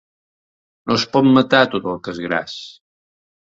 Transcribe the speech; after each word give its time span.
No 0.91 0.95
es 0.99 1.05
pot 1.17 1.29
matar 1.35 1.59
tot 1.75 1.85
el 1.93 2.01
que 2.09 2.15
és 2.17 2.23
gras. 2.25 2.57